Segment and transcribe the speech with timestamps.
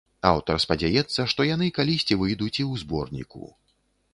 [0.29, 3.43] Аўтар спадзяецца, што яны калісьці выйдуць і ў зборніку.